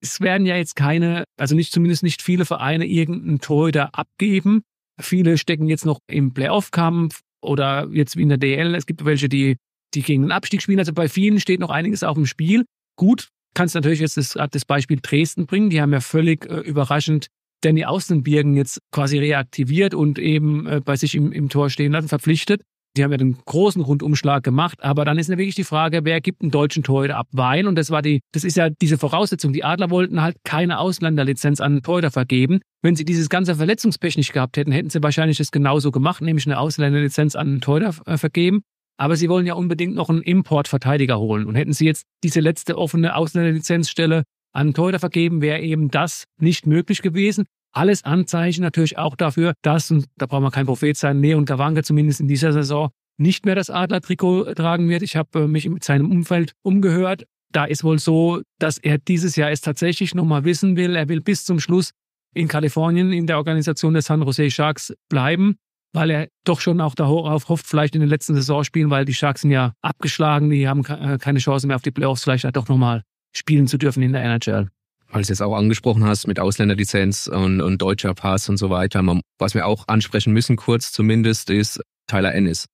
[0.00, 4.62] Es werden ja jetzt keine, also nicht zumindest nicht viele Vereine irgendeinen Torhüter abgeben.
[5.00, 8.74] Viele stecken jetzt noch im Playoff-Kampf oder jetzt wie in der DL.
[8.74, 9.56] Es gibt welche, die
[9.94, 10.78] die gegen den Abstieg spielen.
[10.78, 12.64] Also bei vielen steht noch einiges auf dem Spiel.
[12.96, 15.70] Gut, kannst natürlich jetzt das, das Beispiel Dresden bringen.
[15.70, 17.28] Die haben ja völlig äh, überraschend
[17.62, 22.08] Danny Außenbirgen jetzt quasi reaktiviert und eben äh, bei sich im, im Tor stehen lassen,
[22.08, 22.62] verpflichtet.
[22.96, 26.20] Die haben ja den großen Rundumschlag gemacht, aber dann ist ja wirklich die Frage, wer
[26.20, 27.66] gibt einen deutschen Torhüter ab Wein?
[27.66, 29.54] Und das war die, das ist ja diese Voraussetzung.
[29.54, 32.60] Die Adler wollten halt keine Ausländerlizenz an einen Torhüter vergeben.
[32.82, 36.46] Wenn sie dieses ganze Verletzungspech nicht gehabt hätten, hätten sie wahrscheinlich das genauso gemacht, nämlich
[36.46, 38.62] eine Ausländerlizenz an einen Torhüter äh, vergeben.
[38.98, 41.46] Aber sie wollen ja unbedingt noch einen Importverteidiger holen.
[41.46, 46.66] Und hätten sie jetzt diese letzte offene Ausländerlizenzstelle an Torhüter vergeben, wäre eben das nicht
[46.66, 47.46] möglich gewesen.
[47.74, 51.82] Alles Anzeichen natürlich auch dafür, dass, und da braucht man kein Prophet sein, Leon Gawanke
[51.82, 55.02] zumindest in dieser Saison nicht mehr das Adler-Trikot tragen wird.
[55.02, 57.24] Ich habe äh, mich mit seinem Umfeld umgehört.
[57.50, 60.96] Da ist wohl so, dass er dieses Jahr es tatsächlich nochmal wissen will.
[60.96, 61.90] Er will bis zum Schluss
[62.34, 65.56] in Kalifornien in der Organisation des San Jose Sharks bleiben
[65.92, 69.42] weil er doch schon auch darauf hofft, vielleicht in den letzten Saisonspielen, weil die Sharks
[69.42, 72.68] sind ja abgeschlagen, die haben äh, keine Chance mehr auf die Playoffs, vielleicht halt doch
[72.68, 73.02] nochmal
[73.32, 74.68] spielen zu dürfen in der NHL.
[75.08, 78.70] Weil du es jetzt auch angesprochen hast mit Ausländerlizenz und, und deutscher Pass und so
[78.70, 79.02] weiter.
[79.38, 82.66] Was wir auch ansprechen müssen, kurz zumindest, ist Tyler Ennis.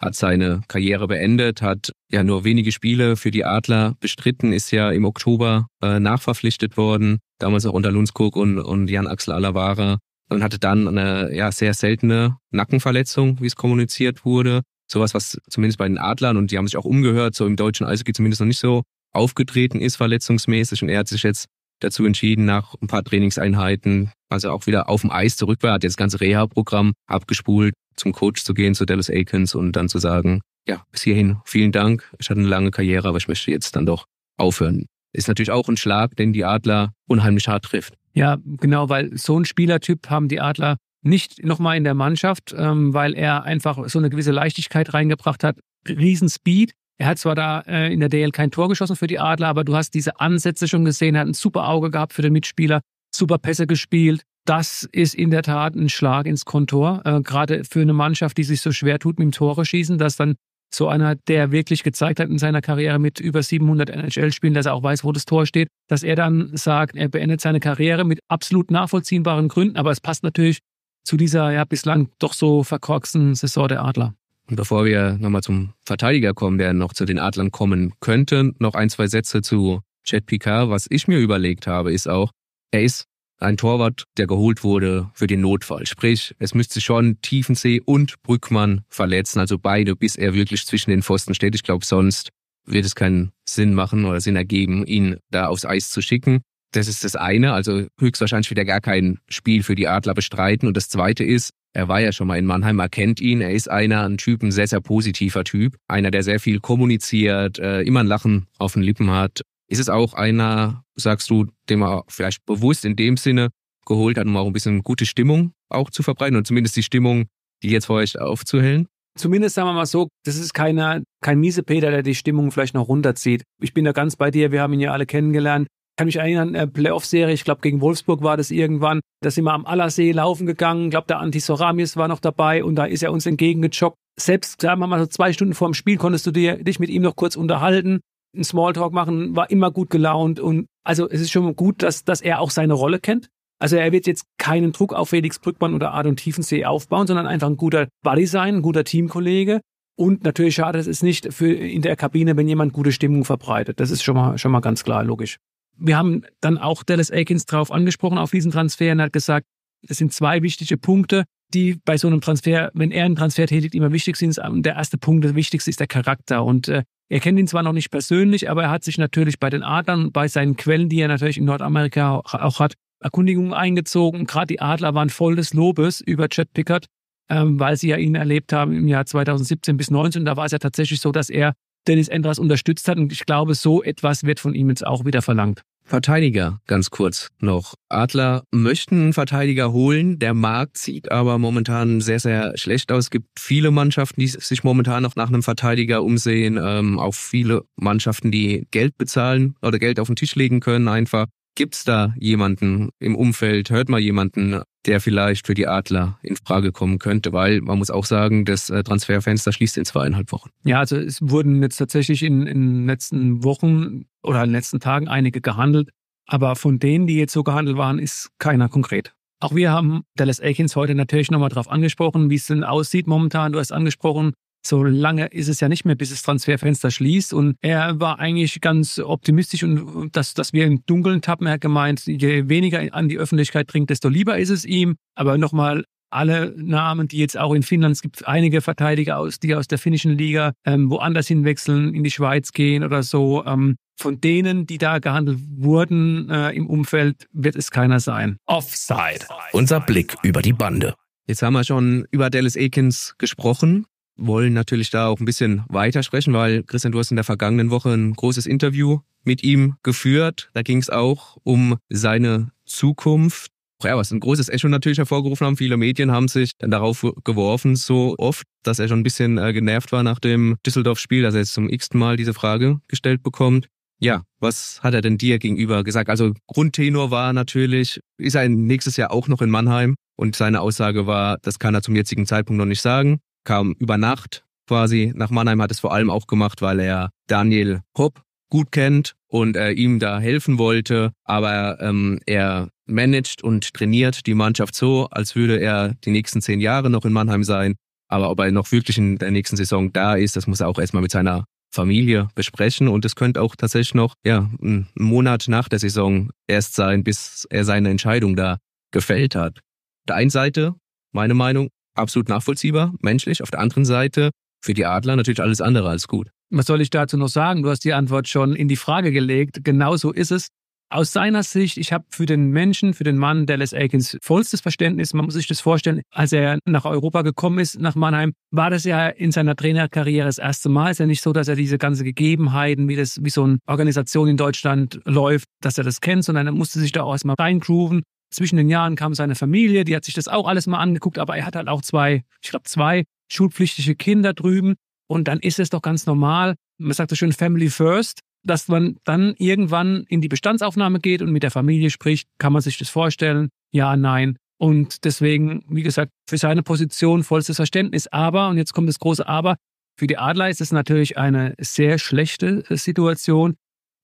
[0.00, 4.90] Hat seine Karriere beendet, hat ja nur wenige Spiele für die Adler bestritten, ist ja
[4.90, 10.42] im Oktober äh, nachverpflichtet worden, damals auch unter Lundskog und, und Jan Axel Alavara und
[10.42, 14.62] hatte dann eine ja, sehr seltene Nackenverletzung, wie es kommuniziert wurde.
[14.90, 17.86] Sowas, was zumindest bei den Adlern, und die haben sich auch umgehört, so im deutschen
[17.86, 18.82] Eishockey zumindest noch nicht so
[19.12, 20.82] aufgetreten ist, verletzungsmäßig.
[20.82, 21.46] Und er hat sich jetzt
[21.80, 25.84] dazu entschieden, nach ein paar Trainingseinheiten, also auch wieder auf dem Eis zurück war, hat
[25.84, 29.98] jetzt das ganze Reha-Programm abgespult, zum Coach zu gehen, zu Dallas Aikens und dann zu
[29.98, 32.10] sagen, ja, bis hierhin, vielen Dank.
[32.18, 34.06] Ich hatte eine lange Karriere, aber ich möchte jetzt dann doch
[34.38, 34.86] aufhören.
[35.14, 37.94] Ist natürlich auch ein Schlag, den die Adler unheimlich hart trifft.
[38.14, 42.92] Ja, genau, weil so ein Spielertyp haben die Adler nicht nochmal in der Mannschaft, ähm,
[42.92, 45.58] weil er einfach so eine gewisse Leichtigkeit reingebracht hat.
[45.88, 46.72] Riesenspeed.
[46.98, 49.64] Er hat zwar da äh, in der DL kein Tor geschossen für die Adler, aber
[49.64, 52.80] du hast diese Ansätze schon gesehen, hat ein super Auge gehabt für den Mitspieler,
[53.14, 54.22] super Pässe gespielt.
[54.46, 58.44] Das ist in der Tat ein Schlag ins Kontor, äh, gerade für eine Mannschaft, die
[58.44, 60.34] sich so schwer tut mit dem Tore schießen, dass dann
[60.74, 64.74] so einer, der wirklich gezeigt hat in seiner Karriere mit über 700 NHL-Spielen, dass er
[64.74, 68.20] auch weiß, wo das Tor steht, dass er dann sagt, er beendet seine Karriere mit
[68.28, 70.60] absolut nachvollziehbaren Gründen, aber es passt natürlich
[71.04, 74.14] zu dieser ja bislang doch so verkorksten Saison der Adler.
[74.48, 78.74] Und bevor wir nochmal zum Verteidiger kommen, der noch zu den Adlern kommen könnte, noch
[78.74, 80.68] ein, zwei Sätze zu Chet Picard.
[80.68, 82.30] Was ich mir überlegt habe, ist auch,
[82.70, 83.06] er ist
[83.44, 85.86] ein Torwart, der geholt wurde für den Notfall.
[85.86, 91.02] Sprich, es müsste schon Tiefensee und Brückmann verletzen, also beide, bis er wirklich zwischen den
[91.02, 91.54] Pfosten steht.
[91.54, 92.30] Ich glaube, sonst
[92.66, 96.40] wird es keinen Sinn machen oder Sinn ergeben, ihn da aufs Eis zu schicken.
[96.72, 100.66] Das ist das eine, also höchstwahrscheinlich wird er gar kein Spiel für die Adler bestreiten.
[100.66, 103.52] Und das zweite ist, er war ja schon mal in Mannheim, er kennt ihn, er
[103.52, 105.76] ist einer, ein Typ, ein sehr, sehr positiver Typ.
[105.88, 109.88] Einer, der sehr viel kommuniziert, äh, immer ein Lachen auf den Lippen hat ist es
[109.88, 113.48] auch einer, sagst du, den man vielleicht bewusst in dem Sinne
[113.86, 117.26] geholt hat, um auch ein bisschen gute Stimmung auch zu verbreiten und zumindest die Stimmung,
[117.62, 118.86] die jetzt vor euch aufzuhellen?
[119.16, 122.88] Zumindest sagen wir mal so, das ist keiner, kein Miesepeter, der die Stimmung vielleicht noch
[122.88, 123.44] runterzieht.
[123.62, 125.68] Ich bin da ganz bei dir, wir haben ihn ja alle kennengelernt.
[125.68, 129.00] Ich kann mich erinnern, äh, Playoff-Serie, ich glaube gegen Wolfsburg war das irgendwann.
[129.22, 130.86] Da sind wir am Allersee laufen gegangen.
[130.86, 133.96] Ich glaube, der Antisoramis war noch dabei und da ist er uns entgegengejoggt.
[134.18, 136.90] Selbst, sagen wir mal, so zwei Stunden vor dem Spiel konntest du dir, dich mit
[136.90, 138.00] ihm noch kurz unterhalten
[138.34, 142.20] ein Smalltalk machen, war immer gut gelaunt und also es ist schon gut, dass, dass
[142.20, 143.28] er auch seine Rolle kennt.
[143.58, 147.48] Also er wird jetzt keinen Druck auf Felix Brückmann oder Adon Tiefensee aufbauen, sondern einfach
[147.48, 149.60] ein guter Buddy sein, ein guter Teamkollege.
[149.96, 153.78] Und natürlich schadet es nicht für in der Kabine, wenn jemand gute Stimmung verbreitet.
[153.78, 155.38] Das ist schon mal, schon mal ganz klar, logisch.
[155.76, 159.46] Wir haben dann auch Dallas Aikens drauf angesprochen auf diesen Transfer und hat gesagt,
[159.88, 163.74] es sind zwei wichtige Punkte, die bei so einem Transfer, wenn er einen Transfer tätigt,
[163.74, 164.36] immer wichtig sind.
[164.38, 166.44] Und der erste Punkt, das Wichtigste ist der Charakter.
[166.44, 169.50] Und äh, er kennt ihn zwar noch nicht persönlich, aber er hat sich natürlich bei
[169.50, 174.24] den Adlern, bei seinen Quellen, die er natürlich in Nordamerika auch hat, Erkundigungen eingezogen.
[174.26, 176.86] Gerade die Adler waren voll des Lobes über Chet Pickard,
[177.28, 180.24] ähm, weil sie ja ihn erlebt haben im Jahr 2017 bis 2019.
[180.24, 181.52] Da war es ja tatsächlich so, dass er
[181.86, 182.96] Dennis Endras unterstützt hat.
[182.96, 185.62] Und ich glaube, so etwas wird von ihm jetzt auch wieder verlangt.
[185.86, 187.74] Verteidiger, ganz kurz noch.
[187.90, 190.18] Adler möchten einen Verteidiger holen.
[190.18, 193.04] Der Markt sieht aber momentan sehr, sehr schlecht aus.
[193.04, 196.58] Es gibt viele Mannschaften, die sich momentan noch nach einem Verteidiger umsehen.
[196.60, 201.26] Ähm, auch viele Mannschaften, die Geld bezahlen oder Geld auf den Tisch legen können einfach.
[201.56, 203.70] Gibt's da jemanden im Umfeld?
[203.70, 207.32] Hört mal jemanden, der vielleicht für die Adler in Frage kommen könnte?
[207.32, 210.50] Weil man muss auch sagen, das äh, Transferfenster schließt in zweieinhalb Wochen.
[210.64, 214.80] Ja, also es wurden jetzt tatsächlich in, in den letzten Wochen oder in den letzten
[214.80, 215.90] Tagen einige gehandelt.
[216.26, 219.14] Aber von denen, die jetzt so gehandelt waren, ist keiner konkret.
[219.40, 223.52] Auch wir haben Dallas Aikens heute natürlich nochmal drauf angesprochen, wie es denn aussieht momentan.
[223.52, 224.32] Du hast angesprochen,
[224.66, 227.34] so lange ist es ja nicht mehr, bis das Transferfenster schließt.
[227.34, 231.46] Und er war eigentlich ganz optimistisch und dass, dass wir im Dunkeln tappen.
[231.46, 234.96] Er hat gemeint, je weniger an die Öffentlichkeit dringt, desto lieber ist es ihm.
[235.14, 239.54] Aber nochmal alle Namen, die jetzt auch in Finnland, es gibt einige Verteidiger aus, die
[239.54, 243.44] aus der finnischen Liga ähm, woanders hinwechseln, in die Schweiz gehen oder so.
[243.44, 248.38] Ähm, von denen, die da gehandelt wurden äh, im Umfeld, wird es keiner sein.
[248.46, 249.26] Offside.
[249.52, 250.94] Unser Blick über die Bande.
[251.26, 256.32] Jetzt haben wir schon über Dallas Aikens gesprochen wollen natürlich da auch ein bisschen weitersprechen,
[256.34, 260.50] weil Christian, du hast in der vergangenen Woche ein großes Interview mit ihm geführt.
[260.54, 263.50] Da ging es auch um seine Zukunft.
[263.82, 265.56] Ja, was ein großes Echo natürlich hervorgerufen haben.
[265.56, 269.52] Viele Medien haben sich dann darauf geworfen, so oft, dass er schon ein bisschen äh,
[269.52, 273.68] genervt war nach dem Düsseldorf-Spiel, dass er jetzt zum x-ten Mal diese Frage gestellt bekommt.
[274.00, 276.08] Ja, was hat er denn dir gegenüber gesagt?
[276.08, 279.96] Also Grundtenor war natürlich, ist er nächstes Jahr auch noch in Mannheim?
[280.16, 283.98] Und seine Aussage war, das kann er zum jetzigen Zeitpunkt noch nicht sagen kam über
[283.98, 288.72] Nacht quasi nach Mannheim, hat es vor allem auch gemacht, weil er Daniel Hopp gut
[288.72, 291.12] kennt und äh, ihm da helfen wollte.
[291.24, 296.60] Aber ähm, er managt und trainiert die Mannschaft so, als würde er die nächsten zehn
[296.60, 297.74] Jahre noch in Mannheim sein.
[298.08, 300.78] Aber ob er noch wirklich in der nächsten Saison da ist, das muss er auch
[300.78, 302.88] erstmal mit seiner Familie besprechen.
[302.88, 307.46] Und es könnte auch tatsächlich noch ja, ein Monat nach der Saison erst sein, bis
[307.50, 308.58] er seine Entscheidung da
[308.92, 309.58] gefällt hat.
[309.58, 310.74] Auf der einen Seite,
[311.12, 313.42] meine Meinung, absolut nachvollziehbar, menschlich.
[313.42, 314.30] Auf der anderen Seite
[314.62, 316.30] für die Adler natürlich alles andere als gut.
[316.50, 317.62] Was soll ich dazu noch sagen?
[317.62, 319.64] Du hast die Antwort schon in die Frage gelegt.
[319.64, 320.48] Genau so ist es.
[320.90, 325.12] Aus seiner Sicht, ich habe für den Menschen, für den Mann Dallas Aikens vollstes Verständnis.
[325.12, 328.84] Man muss sich das vorstellen, als er nach Europa gekommen ist, nach Mannheim, war das
[328.84, 330.90] ja in seiner Trainerkarriere das erste Mal.
[330.92, 334.28] Ist ja nicht so, dass er diese ganze Gegebenheiten, wie das, wie so eine Organisation
[334.28, 338.02] in Deutschland läuft, dass er das kennt, sondern er musste sich da auch erstmal reingrooven.
[338.34, 341.36] Zwischen den Jahren kam seine Familie, die hat sich das auch alles mal angeguckt, aber
[341.36, 344.74] er hat halt auch zwei, ich glaube zwei schulpflichtige Kinder drüben.
[345.06, 348.96] Und dann ist es doch ganz normal, man sagt so schön Family First, dass man
[349.04, 352.28] dann irgendwann in die Bestandsaufnahme geht und mit der Familie spricht.
[352.38, 353.50] Kann man sich das vorstellen?
[353.70, 354.36] Ja, nein.
[354.58, 358.08] Und deswegen, wie gesagt, für seine Position vollstes Verständnis.
[358.08, 359.54] Aber, und jetzt kommt das große Aber,
[359.96, 363.54] für die Adler ist es natürlich eine sehr schlechte Situation,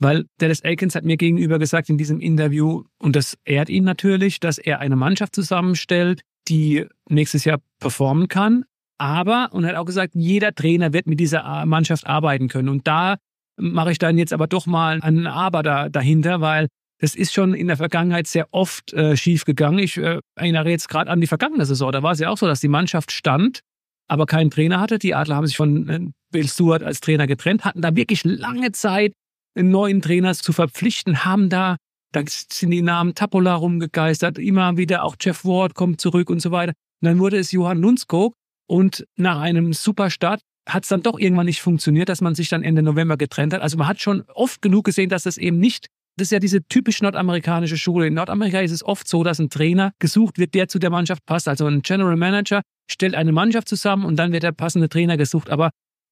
[0.00, 4.40] weil Dallas Aikens hat mir gegenüber gesagt in diesem Interview, und das ehrt ihn natürlich,
[4.40, 8.64] dass er eine Mannschaft zusammenstellt, die nächstes Jahr performen kann.
[8.98, 12.68] Aber, und er hat auch gesagt, jeder Trainer wird mit dieser Mannschaft arbeiten können.
[12.68, 13.16] Und da
[13.56, 17.54] mache ich dann jetzt aber doch mal ein Aber da, dahinter, weil das ist schon
[17.54, 19.78] in der Vergangenheit sehr oft äh, schief gegangen.
[19.78, 21.92] Ich äh, erinnere jetzt gerade an die vergangene Saison.
[21.92, 23.60] Da war es ja auch so, dass die Mannschaft stand,
[24.06, 24.98] aber keinen Trainer hatte.
[24.98, 28.72] Die Adler haben sich von äh, Bill Stewart als Trainer getrennt, hatten da wirklich lange
[28.72, 29.19] Zeit einen
[29.54, 31.76] neuen Trainer zu verpflichten, haben da,
[32.12, 36.50] da sind die Namen Tapola rumgegeistert, immer wieder auch Jeff Ward kommt zurück und so
[36.50, 36.72] weiter.
[37.02, 38.34] Und dann wurde es Johann Lundskog
[38.68, 42.62] und nach einem Superstart hat es dann doch irgendwann nicht funktioniert, dass man sich dann
[42.62, 43.62] Ende November getrennt hat.
[43.62, 45.86] Also man hat schon oft genug gesehen, dass das eben nicht,
[46.16, 48.06] das ist ja diese typisch nordamerikanische Schule.
[48.06, 51.24] In Nordamerika ist es oft so, dass ein Trainer gesucht wird, der zu der Mannschaft
[51.26, 51.48] passt.
[51.48, 55.50] Also ein General Manager stellt eine Mannschaft zusammen und dann wird der passende Trainer gesucht.
[55.50, 55.70] Aber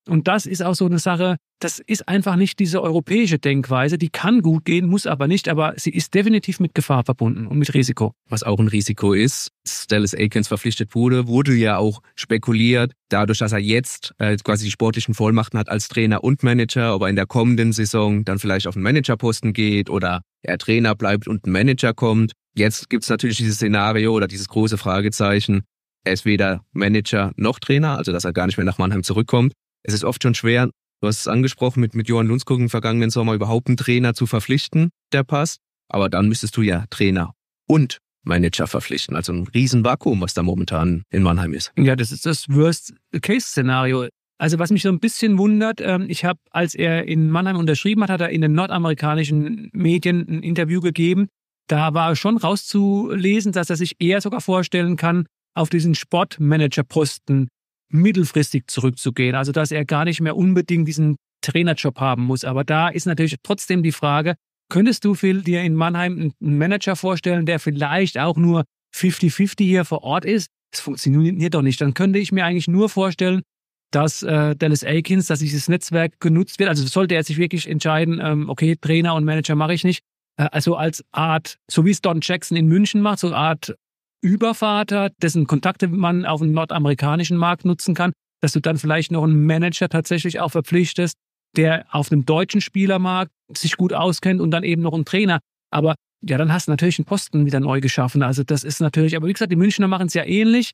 [0.09, 3.99] und das ist auch so eine Sache, das ist einfach nicht diese europäische Denkweise.
[3.99, 7.59] Die kann gut gehen, muss aber nicht, aber sie ist definitiv mit Gefahr verbunden und
[7.59, 8.13] mit Risiko.
[8.29, 9.51] Was auch ein Risiko ist,
[9.89, 14.71] Dallas Aikens verpflichtet wurde, wurde ja auch spekuliert, dadurch, dass er jetzt äh, quasi die
[14.71, 18.67] sportlichen Vollmachten hat als Trainer und Manager, ob er in der kommenden Saison dann vielleicht
[18.67, 22.33] auf den Managerposten geht oder er Trainer bleibt und ein Manager kommt.
[22.55, 25.63] Jetzt gibt es natürlich dieses Szenario oder dieses große Fragezeichen.
[26.05, 29.53] Er ist weder Manager noch Trainer, also dass er gar nicht mehr nach Mannheim zurückkommt.
[29.89, 30.69] Es ist oft schon schwer,
[31.01, 34.27] du hast es angesprochen, mit, mit Johann Lundskog im vergangenen Sommer überhaupt einen Trainer zu
[34.27, 35.61] verpflichten, der passt.
[35.89, 37.33] Aber dann müsstest du ja Trainer
[37.67, 39.17] und Manager verpflichten.
[39.17, 41.73] Also ein Riesenvakuum, was da momentan in Mannheim ist.
[41.79, 44.09] Ja, das ist das Worst-Case-Szenario.
[44.37, 48.03] Also was mich so ein bisschen wundert, ähm, ich habe, als er in Mannheim unterschrieben
[48.03, 51.29] hat, hat er in den nordamerikanischen Medien ein Interview gegeben.
[51.67, 55.25] Da war schon rauszulesen, dass er sich eher sogar vorstellen kann,
[55.55, 57.49] auf diesen Sportmanager-Posten
[57.91, 59.35] mittelfristig zurückzugehen.
[59.35, 62.45] Also dass er gar nicht mehr unbedingt diesen Trainerjob haben muss.
[62.45, 64.35] Aber da ist natürlich trotzdem die Frage,
[64.71, 69.85] könntest du Phil, dir in Mannheim einen Manager vorstellen, der vielleicht auch nur 50-50 hier
[69.85, 70.49] vor Ort ist?
[70.71, 71.81] Das funktioniert doch nicht.
[71.81, 73.43] Dann könnte ich mir eigentlich nur vorstellen,
[73.91, 76.69] dass äh, Dallas Aikens, dass dieses Netzwerk genutzt wird.
[76.69, 80.03] Also sollte er sich wirklich entscheiden, ähm, okay, Trainer und Manager mache ich nicht.
[80.37, 83.75] Äh, also als Art, so wie es Don Jackson in München macht, so eine Art
[84.21, 89.25] Übervater, dessen Kontakte man auf dem nordamerikanischen Markt nutzen kann, dass du dann vielleicht noch
[89.25, 91.17] einen Manager tatsächlich auch verpflichtest,
[91.57, 95.41] der auf dem deutschen Spielermarkt sich gut auskennt und dann eben noch einen Trainer.
[95.71, 98.23] Aber ja, dann hast du natürlich einen Posten wieder neu geschaffen.
[98.23, 100.73] Also das ist natürlich, aber wie gesagt, die Münchner machen es ja ähnlich.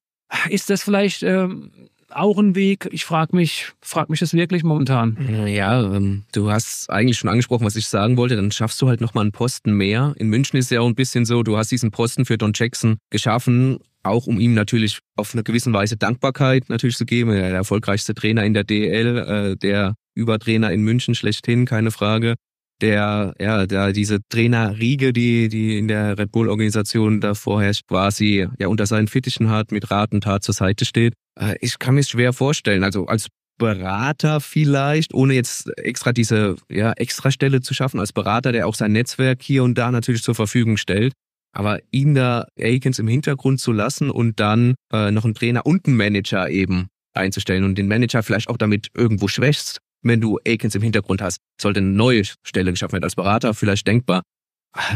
[0.48, 1.70] Ist das vielleicht ähm,
[2.10, 2.88] auch ein Weg?
[2.92, 5.16] Ich frage mich, frag mich das wirklich momentan.
[5.46, 8.36] Ja, ähm, du hast eigentlich schon angesprochen, was ich sagen wollte.
[8.36, 10.14] Dann schaffst du halt nochmal einen Posten mehr.
[10.18, 12.98] In München ist ja auch ein bisschen so, du hast diesen Posten für Don Jackson
[13.10, 17.30] geschaffen, auch um ihm natürlich auf eine gewisse Weise Dankbarkeit natürlich zu geben.
[17.30, 22.34] Der erfolgreichste Trainer in der DL, äh, der Übertrainer in München schlechthin, keine Frage
[22.80, 28.68] der, ja, der diese Trainerriege, die, die in der Red Bull-Organisation da vorherrscht, quasi ja
[28.68, 31.14] unter seinen Fittichen hat, mit Rat und Tat zur Seite steht.
[31.38, 32.84] Äh, ich kann mir schwer vorstellen.
[32.84, 38.66] Also als Berater vielleicht, ohne jetzt extra diese ja, Extrastelle zu schaffen, als Berater, der
[38.66, 41.12] auch sein Netzwerk hier und da natürlich zur Verfügung stellt.
[41.56, 45.86] Aber ihn da Aikens im Hintergrund zu lassen und dann äh, noch einen Trainer und
[45.86, 50.74] einen Manager eben einzustellen und den Manager vielleicht auch damit irgendwo schwächst, wenn du Akins
[50.74, 53.04] im Hintergrund hast, sollte eine neue Stelle geschaffen werden.
[53.04, 54.22] Als Berater vielleicht denkbar,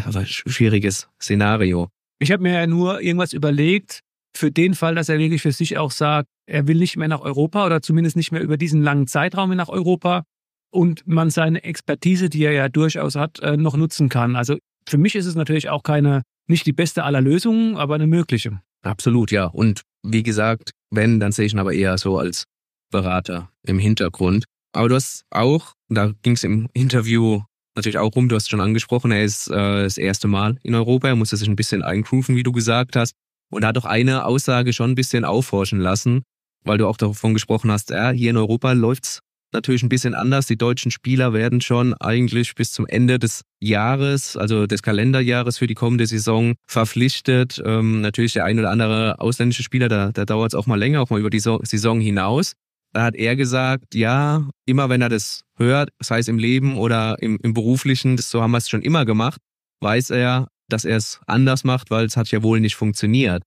[0.04, 1.88] aber schwieriges Szenario.
[2.20, 4.00] Ich habe mir ja nur irgendwas überlegt,
[4.38, 7.20] für den Fall, dass er wirklich für sich auch sagt, er will nicht mehr nach
[7.20, 10.22] Europa oder zumindest nicht mehr über diesen langen Zeitraum nach Europa
[10.70, 14.36] und man seine Expertise, die er ja durchaus hat, äh, noch nutzen kann.
[14.36, 14.56] Also
[14.88, 18.60] für mich ist es natürlich auch keine, nicht die beste aller Lösungen, aber eine mögliche.
[18.82, 19.46] Absolut, ja.
[19.46, 22.44] Und wie gesagt, wenn, dann sehe ich ihn aber eher so als
[22.90, 24.44] Berater im Hintergrund.
[24.72, 27.42] Aber du hast auch, da ging es im Interview
[27.74, 31.08] natürlich auch rum, du hast schon angesprochen, er ist äh, das erste Mal in Europa,
[31.08, 33.12] er musste sich ein bisschen eingrooven, wie du gesagt hast.
[33.50, 36.22] Und er hat doch eine Aussage schon ein bisschen aufhorchen lassen,
[36.64, 39.20] weil du auch davon gesprochen hast, ja, hier in Europa läuft's
[39.52, 40.46] natürlich ein bisschen anders.
[40.46, 45.66] Die deutschen Spieler werden schon eigentlich bis zum Ende des Jahres, also des Kalenderjahres für
[45.66, 47.60] die kommende Saison verpflichtet.
[47.64, 51.00] Ähm, natürlich der ein oder andere ausländische Spieler, da, da dauert es auch mal länger,
[51.00, 52.52] auch mal über die Saison hinaus.
[52.92, 57.20] Da hat er gesagt, ja, immer wenn er das hört, sei es im Leben oder
[57.20, 59.40] im, im beruflichen, das, so haben wir es schon immer gemacht,
[59.80, 63.42] weiß er, dass er es anders macht, weil es hat ja wohl nicht funktioniert.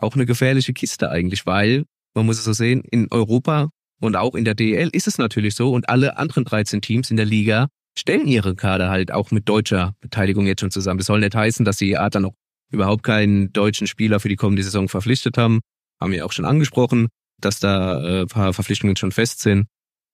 [0.00, 4.34] Auch eine gefährliche Kiste eigentlich, weil, man muss es so sehen, in Europa und auch
[4.34, 7.68] in der DEL ist es natürlich so und alle anderen 13 Teams in der Liga
[7.98, 10.98] stellen ihre Kader halt auch mit deutscher Beteiligung jetzt schon zusammen.
[10.98, 12.34] Das soll nicht heißen, dass die dann noch
[12.70, 15.60] überhaupt keinen deutschen Spieler für die kommende Saison verpflichtet haben.
[16.00, 17.08] Haben wir auch schon angesprochen
[17.40, 19.66] dass da äh, ein paar Verpflichtungen schon fest sind.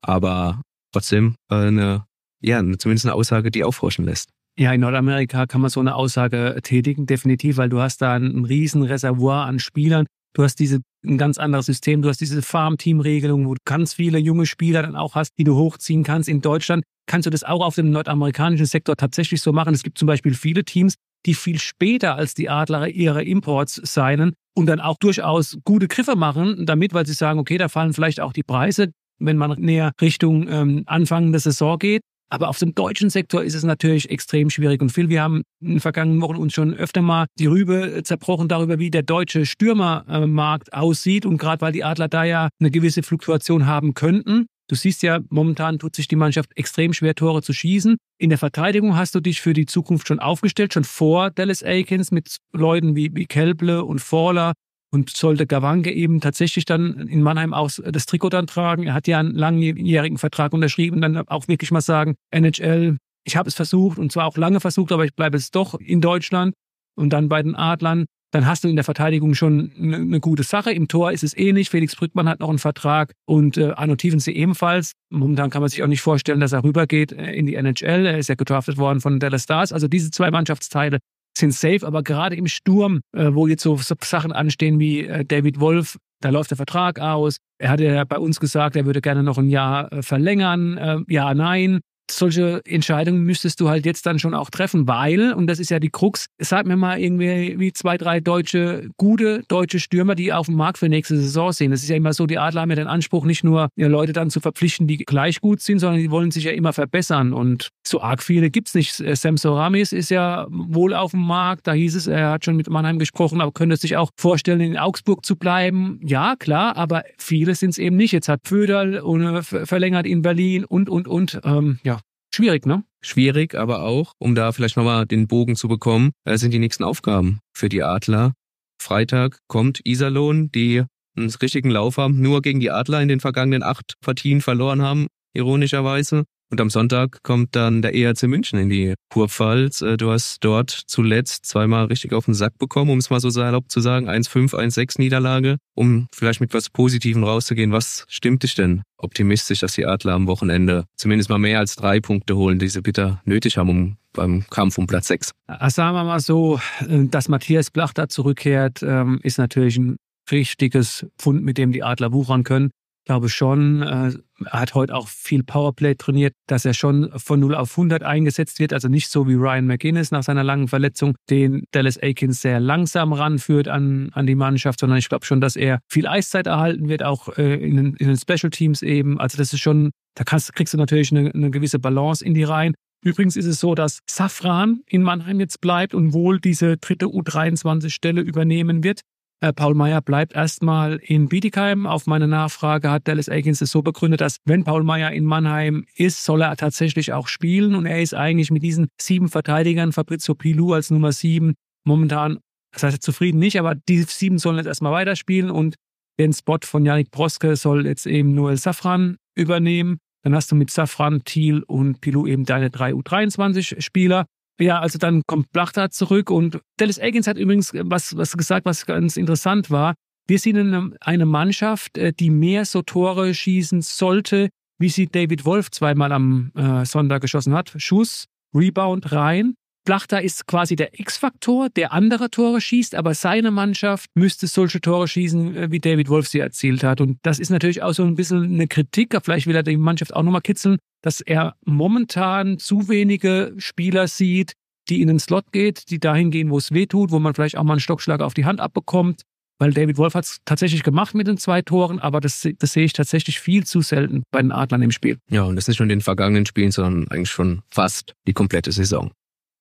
[0.02, 2.06] Aber trotzdem äh, eine,
[2.40, 4.30] ja, zumindest eine Aussage, die aufhorchen lässt.
[4.58, 8.44] Ja, in Nordamerika kann man so eine Aussage tätigen, definitiv, weil du hast da ein
[8.44, 10.06] riesen Reservoir an Spielern.
[10.34, 12.02] Du hast diese, ein ganz anderes System.
[12.02, 15.56] Du hast diese Farm-Team-Regelung, wo du ganz viele junge Spieler dann auch hast, die du
[15.56, 16.28] hochziehen kannst.
[16.28, 19.74] In Deutschland kannst du das auch auf dem nordamerikanischen Sektor tatsächlich so machen.
[19.74, 20.94] Es gibt zum Beispiel viele Teams,
[21.26, 26.16] die viel später als die Adler ihre Imports signen und dann auch durchaus gute Griffe
[26.16, 29.92] machen damit, weil sie sagen, okay, da fallen vielleicht auch die Preise, wenn man näher
[30.00, 32.02] Richtung ähm, Anfang der Saison geht.
[32.32, 34.80] Aber auf dem deutschen Sektor ist es natürlich extrem schwierig.
[34.80, 38.48] Und Phil, wir haben in den vergangenen Wochen uns schon öfter mal die Rübe zerbrochen
[38.48, 41.26] darüber, wie der deutsche Stürmermarkt aussieht.
[41.26, 45.20] Und gerade weil die Adler da ja eine gewisse Fluktuation haben könnten, Du siehst ja,
[45.28, 47.98] momentan tut sich die Mannschaft extrem schwer, Tore zu schießen.
[48.16, 52.10] In der Verteidigung hast du dich für die Zukunft schon aufgestellt, schon vor Dallas Aikens
[52.10, 54.54] mit Leuten wie, Kelble und Forler
[54.92, 58.84] und sollte Gawange eben tatsächlich dann in Mannheim auch das Trikot dann tragen.
[58.84, 63.48] Er hat ja einen langjährigen Vertrag unterschrieben, dann auch wirklich mal sagen, NHL, ich habe
[63.48, 66.54] es versucht und zwar auch lange versucht, aber ich bleibe jetzt doch in Deutschland.
[66.94, 70.42] Und dann bei den Adlern dann hast du in der Verteidigung schon eine, eine gute
[70.42, 70.72] Sache.
[70.72, 71.68] Im Tor ist es ähnlich.
[71.68, 74.92] Felix Brückmann hat noch einen Vertrag und äh, Arno Tiefensee ebenfalls.
[75.10, 78.06] Momentan kann man sich auch nicht vorstellen, dass er rübergeht äh, in die NHL.
[78.06, 79.72] Er ist ja gedraftet worden von Dallas Stars.
[79.72, 80.98] Also diese zwei Mannschaftsteile
[81.36, 85.60] sind safe, aber gerade im Sturm, äh, wo jetzt so, Sachen anstehen wie äh, David
[85.60, 87.36] Wolf, da läuft der Vertrag aus.
[87.58, 90.78] Er hatte ja bei uns gesagt, er würde gerne noch ein Jahr äh, verlängern.
[90.78, 91.80] Äh, ja, nein
[92.16, 95.78] solche Entscheidungen müsstest du halt jetzt dann schon auch treffen, weil, und das ist ja
[95.78, 100.46] die Krux, sag mir mal irgendwie wie zwei, drei deutsche, gute deutsche Stürmer, die auf
[100.46, 101.70] dem Markt für nächste Saison sind.
[101.70, 104.30] Das ist ja immer so, die Adler haben ja den Anspruch, nicht nur Leute dann
[104.30, 107.32] zu verpflichten, die gleich gut sind, sondern die wollen sich ja immer verbessern.
[107.32, 108.94] Und so arg viele gibt es nicht.
[108.94, 112.68] Sam Soramis ist ja wohl auf dem Markt, da hieß es, er hat schon mit
[112.68, 116.00] Mannheim gesprochen, aber könnte sich auch vorstellen, in Augsburg zu bleiben.
[116.02, 118.12] Ja, klar, aber viele sind es eben nicht.
[118.12, 121.40] Jetzt hat Föderl und verlängert in Berlin und, und, und.
[121.44, 121.98] Ähm, ja,
[122.34, 122.84] Schwierig, ne?
[123.02, 126.82] Schwierig, aber auch, um da vielleicht nochmal den Bogen zu bekommen, äh, sind die nächsten
[126.82, 128.32] Aufgaben für die Adler.
[128.80, 133.62] Freitag kommt Iserlohn, die einen richtigen Lauf haben, nur gegen die Adler in den vergangenen
[133.62, 136.24] acht Partien verloren haben, ironischerweise.
[136.52, 139.80] Und am Sonntag kommt dann der ERC München in die Kurpfalz.
[139.80, 143.30] Äh, du hast dort zuletzt zweimal richtig auf den Sack bekommen, um es mal so
[143.30, 144.06] salopp zu sagen.
[144.06, 145.56] 1-5, 1-6 Niederlage.
[145.74, 150.26] Um vielleicht mit was Positivem rauszugehen, was stimmt dich denn optimistisch, dass die Adler am
[150.26, 154.44] Wochenende zumindest mal mehr als drei Punkte holen, die sie bitter nötig haben, um beim
[154.50, 155.30] Kampf um Platz 6?
[155.68, 159.96] Sagen wir mal so, äh, dass Matthias Blach da zurückkehrt, ähm, ist natürlich ein
[160.30, 162.72] richtiges Pfund, mit dem die Adler wuchern können
[163.04, 164.12] glaube schon, äh,
[164.44, 168.58] er hat heute auch viel Powerplay trainiert, dass er schon von 0 auf 100 eingesetzt
[168.58, 168.72] wird.
[168.72, 173.12] Also nicht so wie Ryan McGuinness nach seiner langen Verletzung, den Dallas Aikens sehr langsam
[173.12, 177.02] ranführt an, an die Mannschaft, sondern ich glaube schon, dass er viel Eiszeit erhalten wird,
[177.02, 179.20] auch äh, in, den, in den Special Teams eben.
[179.20, 182.44] Also das ist schon, da kannst, kriegst du natürlich eine, eine gewisse Balance in die
[182.44, 182.74] Reihen.
[183.04, 188.20] Übrigens ist es so, dass Safran in Mannheim jetzt bleibt und wohl diese dritte U23-Stelle
[188.20, 189.00] übernehmen wird.
[189.42, 191.84] Äh, Paul Meyer bleibt erstmal in Bietigheim.
[191.84, 195.84] Auf meine Nachfrage hat Dallas Aikens es so begründet, dass wenn Paul Meyer in Mannheim
[195.96, 197.74] ist, soll er tatsächlich auch spielen.
[197.74, 202.38] Und er ist eigentlich mit diesen sieben Verteidigern, Fabrizio Pilou als Nummer sieben, momentan,
[202.72, 205.74] das heißt zufrieden nicht, aber die sieben sollen jetzt erstmal weiterspielen und
[206.20, 209.98] den Spot von Yannick Broske soll jetzt eben Noel Safran übernehmen.
[210.22, 214.26] Dann hast du mit Safran, Thiel und Pilou eben deine drei U23-Spieler.
[214.62, 218.86] Ja, also dann kommt Blachta zurück und Dallas Eggins hat übrigens was, was gesagt, was
[218.86, 219.94] ganz interessant war.
[220.28, 225.72] Wir sind eine Mannschaft, äh, die mehr so Tore schießen sollte, wie sie David Wolf
[225.72, 227.72] zweimal am äh, Sonntag geschossen hat.
[227.76, 229.54] Schuss, Rebound rein.
[229.84, 235.08] Blachta ist quasi der X-Faktor, der andere Tore schießt, aber seine Mannschaft müsste solche Tore
[235.08, 237.00] schießen, äh, wie David Wolf sie erzielt hat.
[237.00, 239.16] Und das ist natürlich auch so ein bisschen eine Kritik.
[239.22, 244.52] Vielleicht will er die Mannschaft auch nochmal kitzeln, dass er momentan zu wenige Spieler sieht,
[244.88, 247.56] die in den Slot geht, die dahin gehen, wo es weh tut, wo man vielleicht
[247.56, 249.22] auch mal einen Stockschlag auf die Hand abbekommt.
[249.58, 252.84] Weil David Wolf hat es tatsächlich gemacht mit den zwei Toren, aber das, das sehe
[252.84, 255.18] ich tatsächlich viel zu selten bei den Adlern im Spiel.
[255.30, 258.72] Ja, und das nicht nur in den vergangenen Spielen, sondern eigentlich schon fast die komplette
[258.72, 259.12] Saison.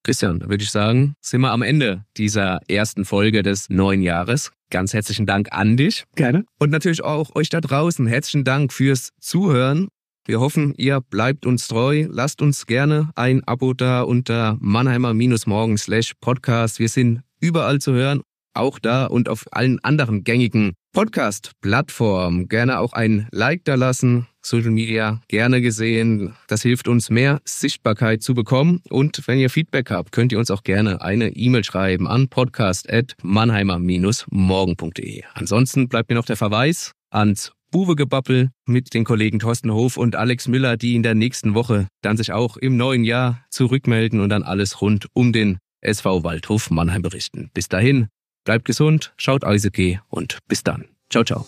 [0.03, 4.51] Christian, da würde ich sagen, sind wir am Ende dieser ersten Folge des neuen Jahres.
[4.71, 6.05] Ganz herzlichen Dank an dich.
[6.15, 6.45] Gerne.
[6.59, 8.07] Und natürlich auch euch da draußen.
[8.07, 9.89] Herzlichen Dank fürs Zuhören.
[10.25, 12.07] Wir hoffen, ihr bleibt uns treu.
[12.09, 16.79] Lasst uns gerne ein Abo da unter Mannheimer-Morgen slash Podcast.
[16.79, 18.21] Wir sind überall zu hören,
[18.53, 22.47] auch da und auf allen anderen gängigen Podcast-Plattformen.
[22.47, 24.27] Gerne auch ein Like da lassen.
[24.41, 26.35] Social Media gerne gesehen.
[26.47, 28.81] Das hilft uns, mehr Sichtbarkeit zu bekommen.
[28.89, 35.23] Und wenn ihr Feedback habt, könnt ihr uns auch gerne eine E-Mail schreiben an podcast.mannheimer-morgen.de.
[35.33, 40.47] Ansonsten bleibt mir noch der Verweis ans Buwegebappel mit den Kollegen Thorsten Hof und Alex
[40.47, 44.43] Müller, die in der nächsten Woche dann sich auch im neuen Jahr zurückmelden und dann
[44.43, 47.49] alles rund um den SV Waldhof Mannheim berichten.
[47.53, 48.07] Bis dahin,
[48.45, 50.85] bleibt gesund, schaut Eishockey und bis dann.
[51.09, 51.47] Ciao, ciao.